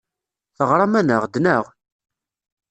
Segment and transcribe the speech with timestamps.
[0.57, 1.63] Teɣram-aneɣ-d, naɣ?